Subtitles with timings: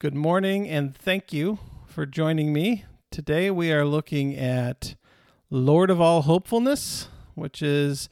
[0.00, 2.84] Good morning, and thank you for joining me.
[3.10, 4.94] Today we are looking at
[5.50, 8.08] Lord of All Hopefulness, which is,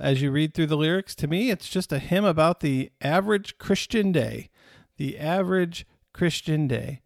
[0.00, 3.56] as you read through the lyrics, to me, it's just a hymn about the average
[3.56, 4.50] Christian day.
[4.96, 7.02] The average Christian day.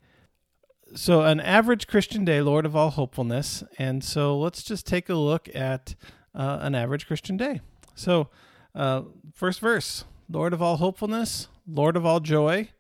[0.95, 3.63] So, an average Christian day, Lord of All Hopefulness.
[3.77, 5.95] And so, let's just take a look at
[6.35, 7.61] uh, an average Christian day.
[7.95, 8.31] So,
[8.75, 9.03] uh,
[9.35, 12.71] first verse Lord of all hopefulness, Lord of all joy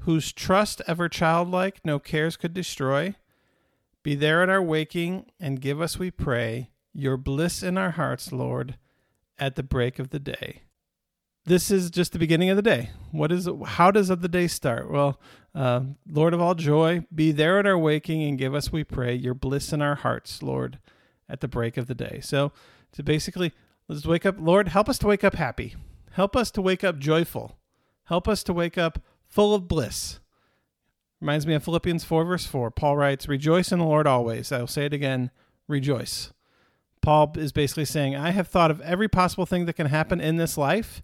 [0.00, 3.14] whose trust ever childlike no cares could destroy.
[4.02, 8.32] Be there at our waking, and give us, we pray, your bliss in our hearts,
[8.32, 8.78] Lord,
[9.38, 10.62] at the break of the day.
[11.44, 12.90] This is just the beginning of the day.
[13.12, 13.48] What is?
[13.64, 14.90] How does the day start?
[14.90, 15.20] Well,
[15.54, 19.14] uh, Lord of all joy, be there at our waking, and give us, we pray,
[19.14, 20.78] your bliss in our hearts, Lord,
[21.28, 22.20] at the break of the day.
[22.22, 22.52] So,
[22.92, 23.52] to basically,
[23.88, 24.36] let's wake up.
[24.38, 25.76] Lord, help us to wake up happy.
[26.12, 27.58] Help us to wake up joyful.
[28.04, 29.00] Help us to wake up
[29.36, 30.18] full of bliss.
[31.20, 32.70] Reminds me of Philippians 4, verse 4.
[32.70, 34.50] Paul writes, Rejoice in the Lord always.
[34.50, 35.30] I will say it again,
[35.68, 36.32] rejoice.
[37.02, 40.38] Paul is basically saying, I have thought of every possible thing that can happen in
[40.38, 41.02] this life,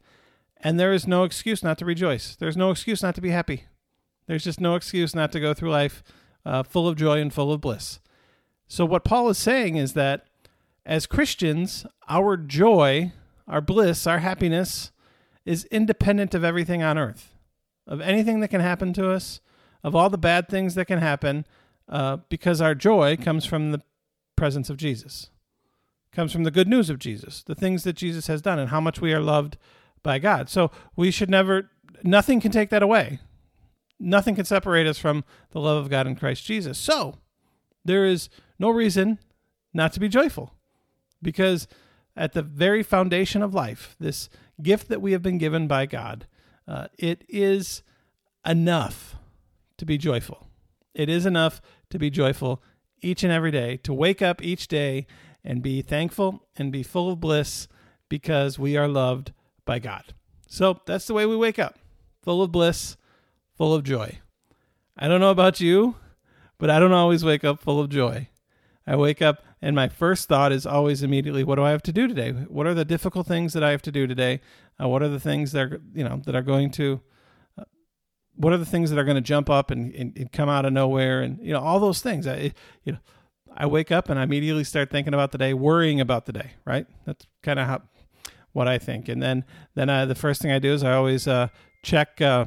[0.56, 2.34] and there is no excuse not to rejoice.
[2.34, 3.64] There's no excuse not to be happy.
[4.26, 6.02] There's just no excuse not to go through life
[6.46, 8.00] uh, full of joy and full of bliss.
[8.66, 10.24] So, what Paul is saying is that
[10.86, 13.12] as Christians, our joy,
[13.46, 14.90] our bliss, our happiness
[15.44, 17.31] is independent of everything on earth
[17.92, 19.42] of anything that can happen to us,
[19.84, 21.44] of all the bad things that can happen,
[21.90, 23.82] uh, because our joy comes from the
[24.34, 25.28] presence of Jesus,
[26.10, 28.80] comes from the good news of Jesus, the things that Jesus has done, and how
[28.80, 29.58] much we are loved
[30.02, 30.48] by God.
[30.48, 31.70] So we should never,
[32.02, 33.18] nothing can take that away.
[34.00, 36.78] Nothing can separate us from the love of God in Christ Jesus.
[36.78, 37.18] So
[37.84, 39.18] there is no reason
[39.74, 40.54] not to be joyful
[41.20, 41.68] because
[42.16, 44.30] at the very foundation of life, this
[44.62, 46.26] gift that we have been given by God,
[46.66, 47.82] uh, it is
[48.46, 49.16] enough
[49.78, 50.48] to be joyful.
[50.94, 51.60] It is enough
[51.90, 52.62] to be joyful
[53.00, 55.06] each and every day, to wake up each day
[55.44, 57.66] and be thankful and be full of bliss
[58.08, 59.32] because we are loved
[59.64, 60.14] by God.
[60.46, 61.78] So that's the way we wake up
[62.22, 62.96] full of bliss,
[63.56, 64.20] full of joy.
[64.96, 65.96] I don't know about you,
[66.58, 68.28] but I don't always wake up full of joy.
[68.86, 71.92] I wake up and my first thought is always immediately, what do I have to
[71.92, 72.32] do today?
[72.32, 74.40] What are the difficult things that I have to do today?
[74.82, 77.00] Uh, what are the things that are, you know, that are going to,
[77.56, 77.62] uh,
[78.34, 80.64] what are the things that are going to jump up and, and, and, come out
[80.64, 81.22] of nowhere?
[81.22, 82.26] And, you know, all those things.
[82.26, 82.52] I,
[82.82, 82.98] you know,
[83.56, 86.54] I wake up and I immediately start thinking about the day, worrying about the day,
[86.64, 86.86] right?
[87.06, 87.82] That's kind of how,
[88.50, 89.08] what I think.
[89.08, 89.44] And then,
[89.76, 91.48] then I, the first thing I do is I always uh,
[91.84, 92.46] check, uh,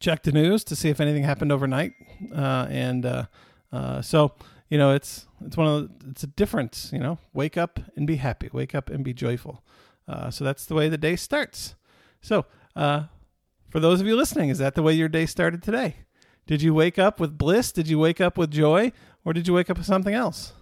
[0.00, 1.92] check the news to see if anything happened overnight.
[2.30, 3.24] Uh, and uh,
[3.72, 4.34] uh, so,
[4.68, 6.90] you know, it's it's one of the, it's a difference.
[6.92, 8.50] You know, wake up and be happy.
[8.52, 9.62] Wake up and be joyful.
[10.06, 11.74] Uh, so that's the way the day starts.
[12.20, 13.04] So uh,
[13.70, 15.96] for those of you listening, is that the way your day started today?
[16.46, 17.72] Did you wake up with bliss?
[17.72, 18.92] Did you wake up with joy,
[19.24, 20.52] or did you wake up with something else?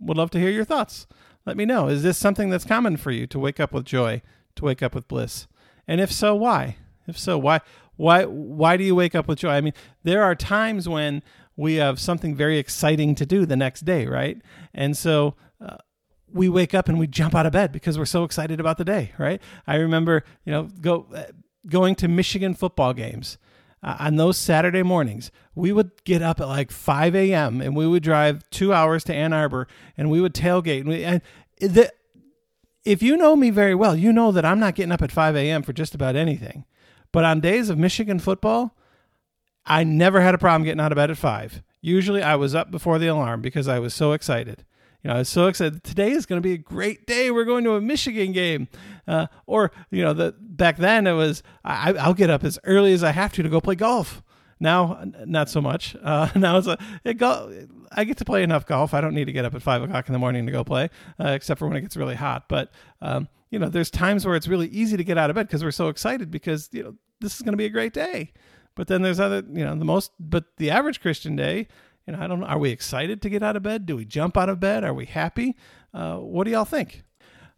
[0.00, 1.06] Would love to hear your thoughts.
[1.46, 1.88] Let me know.
[1.88, 4.22] Is this something that's common for you to wake up with joy,
[4.56, 5.46] to wake up with bliss?
[5.86, 6.76] And if so, why?
[7.06, 7.60] If so, why
[7.96, 9.50] why why do you wake up with joy?
[9.50, 11.22] I mean, there are times when
[11.56, 14.40] we have something very exciting to do the next day, right?
[14.72, 15.76] And so uh,
[16.32, 18.84] we wake up and we jump out of bed because we're so excited about the
[18.84, 19.40] day, right?
[19.66, 21.24] I remember, you know, go uh,
[21.68, 23.38] going to Michigan football games.
[23.82, 27.60] Uh, on those Saturday mornings, we would get up at like 5 a.m.
[27.60, 29.68] and we would drive two hours to Ann Arbor
[29.98, 30.80] and we would tailgate.
[30.80, 31.20] And, we, and
[31.60, 31.92] the,
[32.84, 35.36] if you know me very well, you know that I'm not getting up at 5
[35.36, 35.62] a.m.
[35.62, 36.64] for just about anything.
[37.14, 38.76] But on days of Michigan football,
[39.64, 41.62] I never had a problem getting out of bed at five.
[41.80, 44.64] Usually I was up before the alarm because I was so excited.
[45.00, 45.84] You know, I was so excited.
[45.84, 47.30] Today is going to be a great day.
[47.30, 48.66] We're going to a Michigan game.
[49.06, 52.92] Uh, or, you know, the back then it was, I, I'll get up as early
[52.92, 54.20] as I have to to go play golf.
[54.60, 55.96] Now, not so much.
[56.04, 58.92] Uh, now it's a, it go, I get to play enough golf.
[58.92, 60.90] I don't need to get up at five o'clock in the morning to go play,
[61.18, 62.44] uh, except for when it gets really hot.
[62.48, 62.70] But,
[63.00, 65.64] um, you know, there's times where it's really easy to get out of bed because
[65.64, 68.32] we're so excited because, you know, this is going to be a great day.
[68.74, 71.68] But then there's other, you know, the most, but the average Christian day,
[72.06, 72.46] you know, I don't know.
[72.46, 73.86] Are we excited to get out of bed?
[73.86, 74.84] Do we jump out of bed?
[74.84, 75.56] Are we happy?
[75.92, 77.02] Uh, what do y'all think?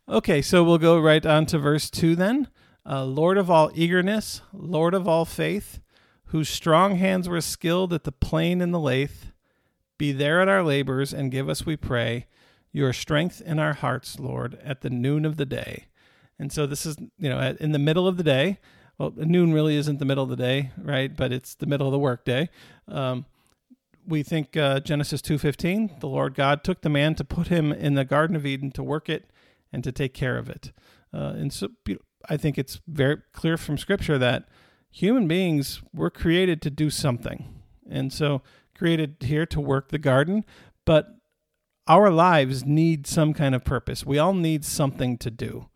[0.08, 2.48] Okay, so we'll go right on to verse 2 then.
[2.88, 5.80] Uh, Lord of all eagerness, Lord of all faith,
[6.26, 9.26] whose strong hands were skilled at the plane and the lathe,
[9.98, 12.26] be there at our labors and give us, we pray,
[12.72, 15.86] your strength in our hearts, Lord, at the noon of the day.
[16.38, 18.58] And so this is, you know, in the middle of the day
[18.98, 21.14] well, noon really isn't the middle of the day, right?
[21.14, 22.48] But it's the middle of the workday.
[22.88, 23.26] Um,
[24.06, 27.94] we think uh, Genesis 2:15, the Lord God took the man to put him in
[27.94, 29.30] the Garden of Eden to work it
[29.72, 30.72] and to take care of it.
[31.12, 31.68] Uh, and so
[32.28, 34.48] I think it's very clear from Scripture that
[34.96, 37.44] human beings were created to do something.
[37.88, 38.40] And so
[38.74, 40.42] created here to work the garden,
[40.86, 41.16] but
[41.86, 44.06] our lives need some kind of purpose.
[44.06, 45.68] We all need something to do.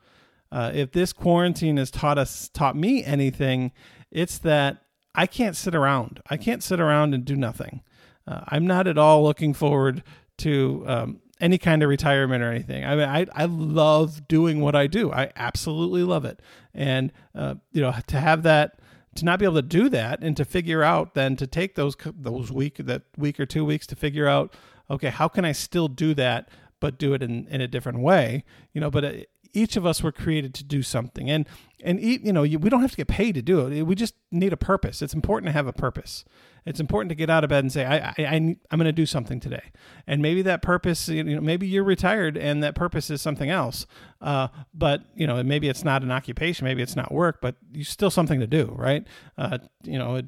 [0.50, 3.72] Uh, if this quarantine has taught us, taught me anything,
[4.10, 4.84] it's that
[5.14, 6.22] I can't sit around.
[6.30, 7.82] I can't sit around and do nothing.
[8.26, 10.02] Uh, I'm not at all looking forward
[10.38, 12.86] to um, any kind of retirement or anything.
[12.86, 15.12] I mean, I, I love doing what I do.
[15.12, 16.40] I absolutely love it.
[16.72, 18.79] And, uh, you know, to have that,
[19.16, 21.96] to not be able to do that and to figure out then to take those,
[22.16, 24.54] those week, that week or two weeks to figure out,
[24.88, 26.48] okay, how can I still do that,
[26.78, 29.12] but do it in, in a different way, you know, but uh,
[29.52, 31.46] each of us were created to do something and
[31.82, 34.52] and you know we don't have to get paid to do it we just need
[34.52, 36.24] a purpose it's important to have a purpose
[36.66, 38.92] it's important to get out of bed and say, I, I, I am going to
[38.92, 39.72] do something today.
[40.06, 43.86] And maybe that purpose, you know, maybe you're retired and that purpose is something else.
[44.20, 47.84] Uh, but you know, maybe it's not an occupation, maybe it's not work, but you
[47.84, 49.06] still something to do, right?
[49.38, 50.26] Uh, you know, it,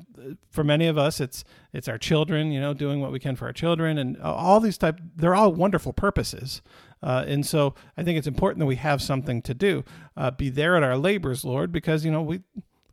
[0.50, 3.46] for many of us, it's it's our children, you know, doing what we can for
[3.46, 4.98] our children, and all these type.
[5.16, 6.62] They're all wonderful purposes.
[7.02, 9.84] Uh, and so I think it's important that we have something to do.
[10.16, 12.42] Uh, be there at our labors, Lord, because you know we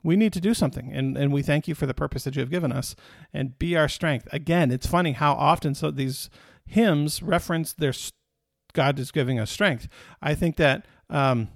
[0.02, 2.40] we need to do something and, and we thank you for the purpose that you
[2.40, 2.96] have given us.
[3.34, 4.28] And be our strength.
[4.32, 6.30] Again it's funny how often so these
[6.66, 7.94] hymns reference their
[8.74, 9.88] god is giving us strength.
[10.22, 11.50] I think that um,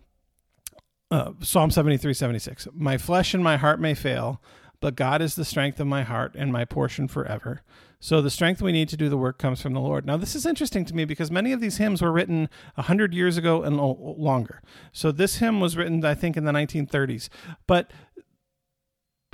[1.09, 4.41] uh, psalm 73 76 my flesh and my heart may fail
[4.83, 7.61] but god is the strength of my heart and my portion forever
[7.99, 10.35] so the strength we need to do the work comes from the lord now this
[10.35, 13.77] is interesting to me because many of these hymns were written 100 years ago and
[13.77, 17.29] longer so this hymn was written i think in the 1930s
[17.65, 17.89] but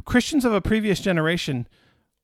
[0.09, 1.67] Christians of a previous generation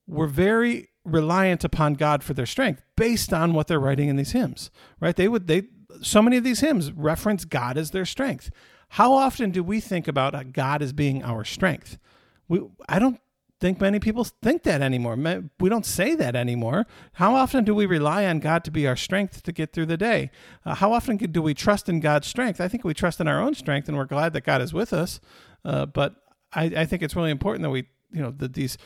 [0.08, 4.32] were very reliant upon God for their strength based on what they're writing in these
[4.32, 5.16] hymns, right?
[5.16, 5.64] They would, they,
[6.02, 8.50] so many of these hymns reference God as their strength.
[8.90, 12.00] How often do we think about God as being our strength?
[12.48, 13.20] We, I don't
[13.60, 15.18] think many people think that anymore.
[15.60, 16.86] We don't say that anymore.
[17.14, 19.98] How often do we rely on God to be our strength to get through the
[19.98, 20.30] day?
[20.66, 22.60] Uh, how often do we trust in God's strength?
[22.60, 24.92] I think we trust in our own strength and we're glad that God is with
[24.92, 25.20] us.
[25.64, 26.16] Uh, but
[26.54, 28.78] I, I think it's really important that we, you know, that these,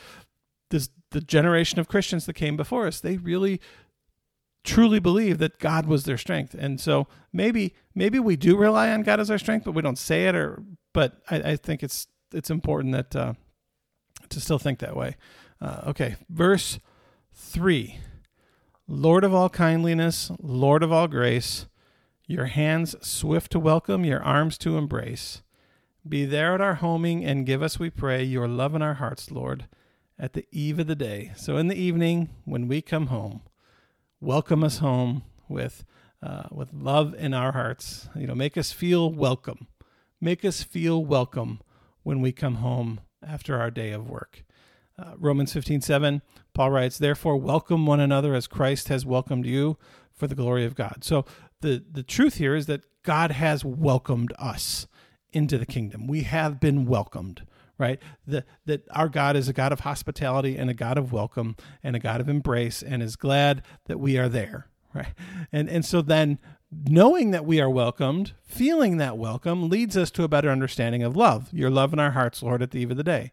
[0.70, 3.60] this, the generation of Christians that came before us, they really
[4.62, 6.54] truly believe that God was their strength.
[6.54, 9.98] And so maybe maybe we do rely on God as our strength, but we don't
[9.98, 10.62] say it or
[10.92, 13.32] but I, I think it's it's important that uh,
[14.30, 15.16] to still think that way.
[15.60, 16.78] Uh, okay, verse
[17.32, 17.98] three.
[18.88, 21.66] Lord of all kindliness, Lord of all grace,
[22.26, 25.42] your hands swift to welcome, your arms to embrace.
[26.08, 29.30] Be there at our homing and give us, we pray, your love in our hearts,
[29.30, 29.68] Lord,
[30.18, 31.32] at the eve of the day.
[31.36, 33.42] So in the evening, when we come home,
[34.20, 35.84] welcome us home with
[36.22, 38.08] uh, with love in our hearts.
[38.14, 39.68] You know, make us feel welcome.
[40.20, 41.60] Make us feel welcome
[42.02, 44.44] when we come home after our day of work.
[44.98, 46.22] Uh, Romans 15, 7,
[46.52, 49.78] Paul writes, Therefore, welcome one another as Christ has welcomed you
[50.12, 51.02] for the glory of God.
[51.02, 51.24] So
[51.60, 54.86] the, the truth here is that God has welcomed us
[55.32, 56.06] into the kingdom.
[56.06, 57.46] We have been welcomed,
[57.78, 58.00] right?
[58.26, 61.96] That that our God is a God of hospitality and a God of welcome and
[61.96, 65.14] a God of embrace and is glad that we are there, right?
[65.52, 66.38] And and so then
[66.70, 71.16] knowing that we are welcomed, feeling that welcome leads us to a better understanding of
[71.16, 71.48] love.
[71.52, 73.32] Your love in our hearts, Lord, at the eve of the day.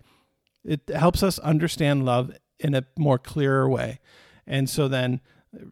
[0.63, 3.99] It helps us understand love in a more clearer way.
[4.45, 5.21] And so then,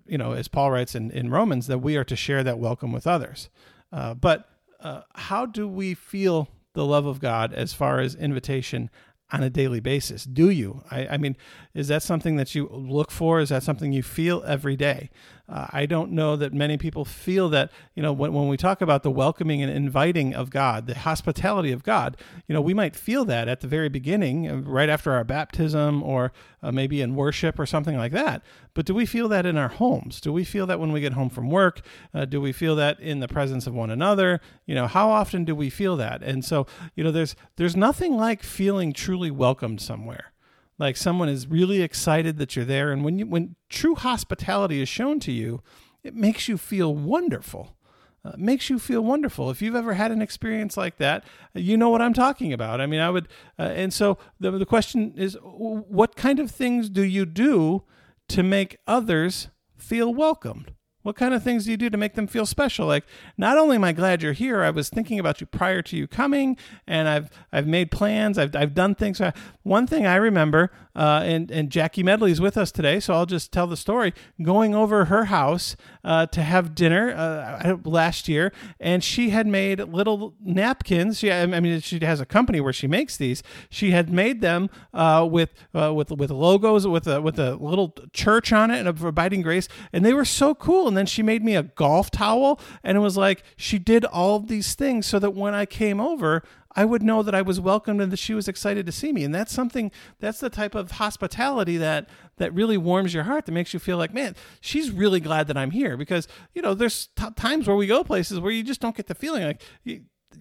[0.06, 2.92] you know, as Paul writes in, in Romans, that we are to share that welcome
[2.92, 3.50] with others.
[3.92, 4.48] Uh, but
[4.80, 8.90] uh, how do we feel the love of God as far as invitation
[9.32, 10.24] on a daily basis?
[10.24, 10.84] Do you?
[10.92, 11.36] I, I, mean,
[11.74, 13.40] is that something that you look for?
[13.40, 15.10] Is that something you feel every day?
[15.48, 18.82] Uh, I don't know that many people feel that, you know, when, when we talk
[18.82, 22.96] about the welcoming and inviting of God, the hospitality of God, you know, we might
[22.96, 26.32] feel that at the very beginning, uh, right after our baptism, or
[26.64, 28.42] uh, maybe in worship or something like that.
[28.74, 30.20] But do we feel that in our homes?
[30.20, 31.82] Do we feel that when we get home from work?
[32.14, 34.42] Uh, do we feel that in the presence of one another?
[34.66, 36.24] You know, how often do we feel that?
[36.24, 40.32] And so, you know, there's there's nothing like feeling truly welcomed somewhere
[40.78, 42.92] like someone is really excited that you're there.
[42.92, 45.62] And when you when true hospitality is shown to you
[46.04, 47.76] it makes you feel wonderful.
[48.24, 49.50] Uh, makes you feel wonderful.
[49.52, 52.82] If you've ever had an experience like that you know what i'm talking about.
[52.82, 53.28] I mean i would
[53.58, 57.84] uh, and so the, the question is what kind of things do you do
[58.30, 60.75] to make others feel welcomed
[61.06, 62.88] What kind of things do you do to make them feel special?
[62.88, 63.04] Like,
[63.38, 66.08] not only am I glad you're here, I was thinking about you prior to you
[66.08, 66.58] coming,
[66.88, 68.40] and I've I've made plans.
[68.40, 69.22] I've I've done things.
[69.62, 73.28] One thing I remember, uh, and and Jackie Medley is with us today, so I'll
[73.28, 74.16] just tell the story.
[74.42, 79.80] Going over her house uh, to have dinner uh, last year, and she had made
[79.82, 81.20] little napkins.
[81.20, 83.44] She, I mean, she has a company where she makes these.
[83.70, 87.94] She had made them uh, with uh, with with logos with a with a little
[88.12, 91.22] church on it and a abiding grace, and they were so cool and then she
[91.22, 92.58] made me a golf towel.
[92.82, 96.42] And it was like she did all these things so that when I came over,
[96.74, 99.26] I would know that I was welcomed and that she was excited to see me.
[99.26, 103.52] And that's something that's the type of hospitality that that really warms your heart that
[103.52, 107.10] makes you feel like, man, she's really glad that I'm here because, you know, there's
[107.18, 109.62] t- times where we go places where you just don't get the feeling like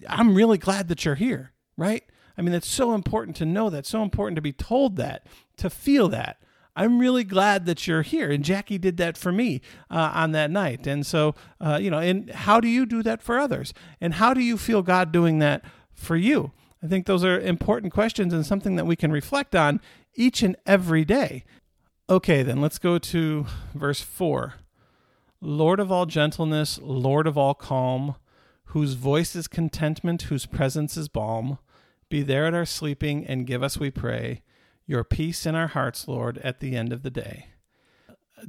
[0.07, 2.03] I'm really glad that you're here, right?
[2.37, 5.69] I mean, it's so important to know that, so important to be told that, to
[5.69, 6.41] feel that.
[6.75, 8.29] I'm really glad that you're here.
[8.31, 10.85] And Jackie did that for me uh, on that night.
[10.85, 13.73] And so, uh, you know, and how do you do that for others?
[14.01, 15.63] And how do you feel God doing that
[15.93, 16.51] for you?
[16.83, 19.79] I think those are important questions and something that we can reflect on
[20.15, 21.45] each and every day.
[22.09, 24.55] Okay, then let's go to verse 4.
[25.41, 28.15] Lord of all gentleness, Lord of all calm,
[28.65, 31.57] whose voice is contentment, whose presence is balm,
[32.09, 34.41] be there at our sleeping and give us, we pray,
[34.85, 37.47] your peace in our hearts, Lord, at the end of the day.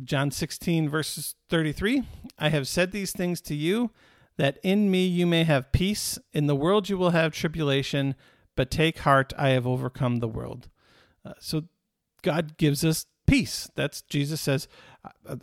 [0.02, 2.02] John 16, verses 33
[2.38, 3.90] I have said these things to you,
[4.36, 6.18] that in me you may have peace.
[6.32, 8.14] In the world you will have tribulation,
[8.54, 10.68] but take heart, I have overcome the world.
[11.24, 11.64] Uh, so
[12.22, 13.70] God gives us peace.
[13.74, 14.68] That's Jesus says,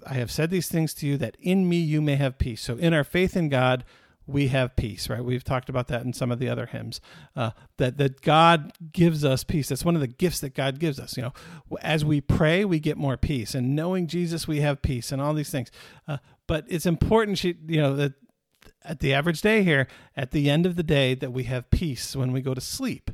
[0.06, 2.62] I have said these things to you, that in me you may have peace.
[2.62, 3.84] So in our faith in God,
[4.26, 5.24] we have peace, right?
[5.24, 7.02] We've talked about that in some of the other hymns.
[7.36, 9.70] Uh, that that God gives us peace.
[9.70, 11.18] That's one of the gifts that God gives us.
[11.18, 11.34] You know,
[11.82, 15.34] as we pray, we get more peace, and knowing Jesus, we have peace, and all
[15.34, 15.72] these things.
[16.08, 18.14] Uh, but it's important, you know, that
[18.84, 22.16] at the average day here, at the end of the day, that we have peace
[22.16, 23.12] when we go to sleep.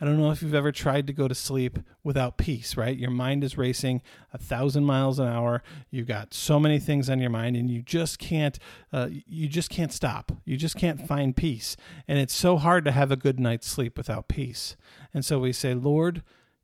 [0.00, 2.96] I don't know if you've ever tried to go to sleep without peace, right?
[2.96, 4.00] Your mind is racing
[4.32, 5.62] a thousand miles an hour.
[5.90, 8.58] You've got so many things on your mind, and you just can't,
[8.92, 10.32] uh, you just can't stop.
[10.44, 11.76] You just can't find peace,
[12.08, 14.76] and it's so hard to have a good night's sleep without peace.
[15.12, 16.22] And so we say, Lord,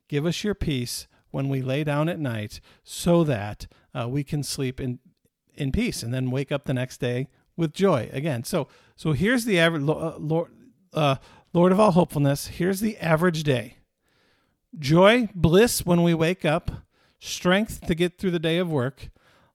[0.08, 4.42] give us your peace when we lay down at night, so that uh, we can
[4.42, 4.98] sleep in
[5.54, 8.44] in peace, and then wake up the next day with joy again.
[8.44, 9.82] So, so here's the average.
[9.88, 10.50] Uh, Lord,
[10.92, 11.16] uh,
[11.56, 13.78] Lord of all hopefulness, here's the average day
[14.78, 16.70] joy, bliss when we wake up,
[17.18, 19.08] strength to get through the day of work,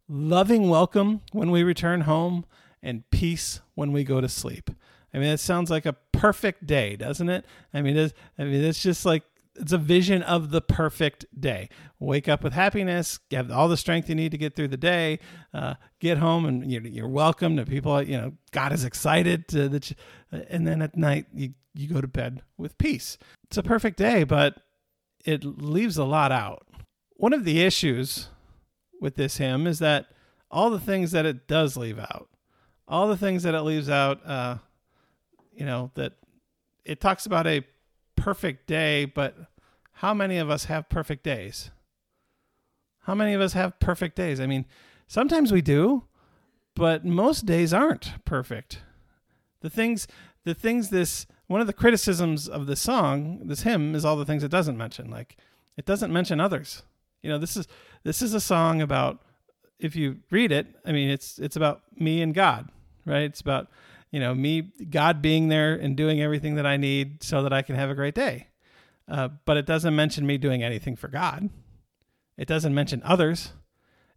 [0.10, 2.44] loving welcome when we return home,
[2.82, 4.72] and peace when we go to sleep.
[5.14, 7.46] I mean, it sounds like a perfect day, doesn't it?
[7.72, 9.22] I mean, it's, I mean, it's just like
[9.56, 11.70] it's a vision of the perfect day.
[12.00, 15.20] Wake up with happiness, have all the strength you need to get through the day,
[15.54, 18.02] uh, get home, and you're, you're, welcome to people.
[18.02, 19.96] You know, God is excited to that, you,
[20.50, 23.18] and then at night you you go to bed with peace.
[23.46, 24.58] It's a perfect day, but
[25.26, 26.68] it leaves a lot out.
[27.16, 28.30] One of the issues
[29.00, 30.08] with this hymn is that
[30.50, 32.30] all the things that it does leave out,
[32.88, 34.58] all the things that it leaves out, uh,
[35.54, 36.14] you know, that
[36.86, 37.66] it talks about a
[38.16, 39.36] perfect day, but
[39.94, 41.72] how many of us have perfect days?
[43.04, 44.40] How many of us have perfect days?
[44.40, 44.66] I mean,
[45.08, 46.06] sometimes we do,
[46.76, 48.82] but most days aren't perfect.
[49.62, 50.08] The things
[50.44, 54.26] the things this one of the criticisms of this song, this hymn, is all the
[54.26, 55.10] things it doesn't mention.
[55.10, 55.38] Like
[55.78, 56.84] it doesn't mention others.
[57.22, 57.68] You know, this is
[58.04, 59.22] this is a song about
[59.80, 62.70] if you read it, I mean it's it's about me and God,
[63.06, 63.24] right?
[63.24, 63.68] It's about,
[64.12, 67.62] you know, me God being there and doing everything that I need so that I
[67.62, 68.48] can have a great day.
[69.08, 71.50] Uh, but it doesn't mention me doing anything for God.
[72.38, 73.52] It doesn't mention others.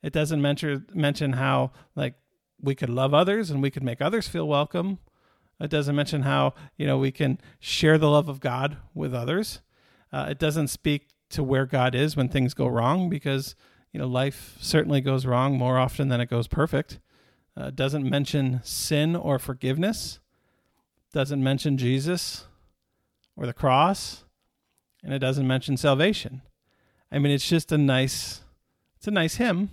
[0.02, 2.14] It doesn't mention mention how like
[2.60, 4.98] we could love others and we could make others feel welcome
[5.60, 9.60] it doesn't mention how you know we can share the love of God with others.
[10.12, 13.54] Uh, it doesn't speak to where God is when things go wrong because
[13.92, 17.00] you know life certainly goes wrong more often than it goes perfect.
[17.56, 20.18] Uh, doesn't mention sin or forgiveness.
[21.12, 22.46] Doesn't mention Jesus
[23.36, 24.24] or the cross,
[25.02, 26.42] and it doesn't mention salvation.
[27.12, 28.42] I mean, it's just a nice,
[28.96, 29.70] it's a nice hymn,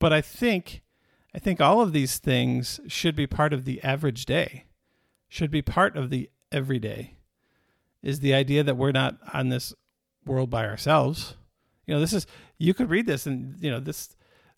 [0.00, 0.82] but I think
[1.34, 4.64] I think all of these things should be part of the average day,
[5.28, 7.14] should be part of the everyday.
[8.02, 9.74] Is the idea that we're not on this
[10.24, 11.34] world by ourselves.
[11.86, 12.26] You know, this is
[12.58, 14.14] you could read this and you know this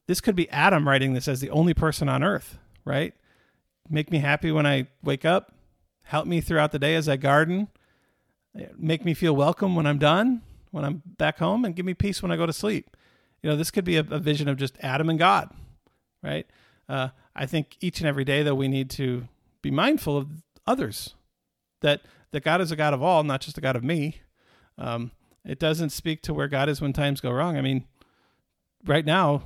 [0.07, 3.15] this could be Adam writing this as the only person on earth, right?
[3.89, 5.55] Make me happy when I wake up,
[6.05, 7.69] help me throughout the day as I garden,
[8.77, 12.23] make me feel welcome when I'm done, when I'm back home, and give me peace
[12.23, 12.97] when I go to sleep.
[13.43, 15.51] You know, this could be a, a vision of just Adam and God,
[16.23, 16.47] right?
[16.89, 19.29] Uh, I think each and every day, though, we need to
[19.63, 20.29] be mindful of
[20.67, 21.15] others.
[21.83, 24.21] That that God is a God of all, not just a God of me.
[24.79, 25.13] Um,
[25.45, 27.57] it doesn't speak to where God is when times go wrong.
[27.57, 27.87] I mean,
[28.85, 29.45] right now,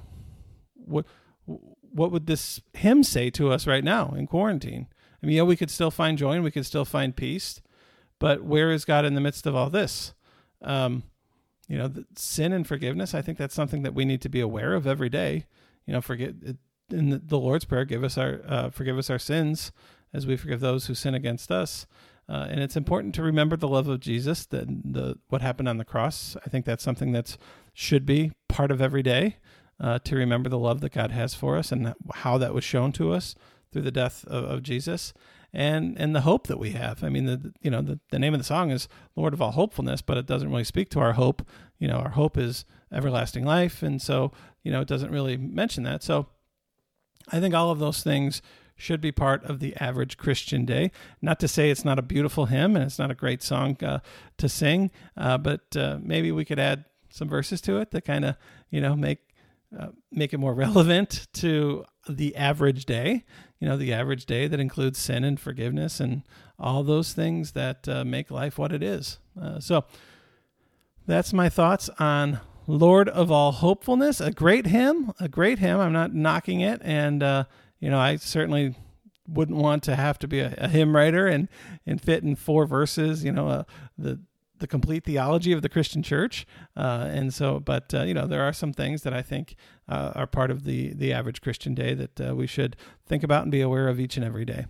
[0.74, 1.06] what
[1.46, 4.88] what would this hymn say to us right now in quarantine?
[5.22, 7.62] I mean, yeah, we could still find joy and we could still find peace,
[8.18, 10.12] but where is God in the midst of all this?
[10.60, 11.04] Um,
[11.68, 13.14] you know, sin and forgiveness.
[13.14, 15.46] I think that's something that we need to be aware of every day.
[15.86, 16.34] You know, forget
[16.90, 19.72] in the, the Lord's prayer, give us our uh, forgive us our sins
[20.12, 21.86] as we forgive those who sin against us.
[22.28, 25.76] Uh, and it's important to remember the love of Jesus, the, the what happened on
[25.76, 26.36] the cross.
[26.44, 27.36] I think that's something that
[27.74, 29.36] should be part of every day
[29.78, 32.92] uh, to remember the love that God has for us and how that was shown
[32.92, 33.34] to us
[33.72, 35.12] through the death of, of Jesus,
[35.52, 37.04] and and the hope that we have.
[37.04, 39.52] I mean, the you know the, the name of the song is Lord of all
[39.52, 41.46] hopefulness, but it doesn't really speak to our hope.
[41.78, 45.82] You know, our hope is everlasting life, and so you know it doesn't really mention
[45.82, 46.02] that.
[46.02, 46.28] So
[47.30, 48.42] I think all of those things
[48.76, 50.90] should be part of the average Christian day.
[51.22, 54.00] Not to say it's not a beautiful hymn and it's not a great song uh,
[54.38, 58.24] to sing, uh, but uh, maybe we could add some verses to it that kind
[58.24, 58.36] of
[58.70, 59.20] you know make
[59.78, 63.24] uh, make it more relevant to the average day.
[63.60, 66.22] You know, the average day that includes sin and forgiveness and
[66.58, 69.18] all those things that uh, make life what it is.
[69.40, 69.84] Uh, so
[71.06, 74.20] that's my thoughts on Lord of All Hopefulness.
[74.20, 75.80] A great hymn, a great hymn.
[75.80, 77.44] I'm not knocking it, and uh,
[77.80, 78.76] you know, I certainly
[79.26, 81.48] wouldn't want to have to be a, a hymn writer and
[81.86, 83.24] and fit in four verses.
[83.24, 83.64] You know, uh,
[83.98, 84.20] the
[84.58, 86.46] the complete theology of the Christian church.
[86.76, 89.56] Uh, and so, but uh, you know, there are some things that I think
[89.88, 93.42] uh, are part of the the average Christian day that uh, we should think about
[93.42, 94.66] and be aware of each and every day.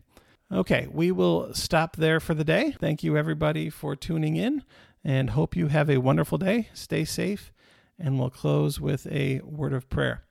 [0.52, 2.74] Okay, we will stop there for the day.
[2.78, 4.62] Thank you everybody for tuning in,
[5.02, 6.68] and hope you have a wonderful day.
[6.74, 7.52] Stay safe,
[7.98, 10.22] and we'll close with a word of prayer.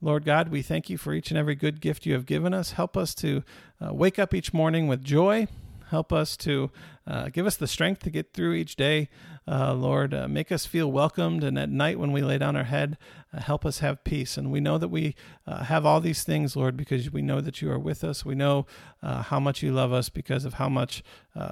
[0.00, 2.72] Lord God, we thank you for each and every good gift you have given us.
[2.72, 3.42] Help us to
[3.80, 5.48] uh, wake up each morning with joy
[5.90, 6.70] Help us to
[7.06, 9.08] uh, give us the strength to get through each day.
[9.46, 11.44] Uh, Lord, uh, make us feel welcomed.
[11.44, 12.98] And at night when we lay down our head,
[13.32, 14.36] uh, help us have peace.
[14.36, 15.14] And we know that we
[15.46, 18.24] uh, have all these things, Lord, because we know that you are with us.
[18.24, 18.66] We know
[19.02, 21.02] uh, how much you love us because of how much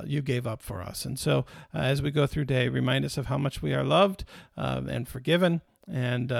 [0.06, 1.04] you gave up for us.
[1.04, 4.24] And so as we go through day, remind us of how much we are loved
[4.56, 5.60] and forgiven.
[5.86, 6.32] And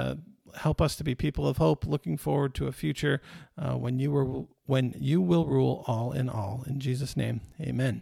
[0.57, 3.21] help us to be people of hope, looking forward to a future
[3.57, 6.63] uh, when you were when you will rule all in all.
[6.65, 8.01] In Jesus' name, Amen.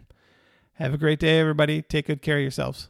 [0.74, 1.82] Have a great day, everybody.
[1.82, 2.88] Take good care of yourselves.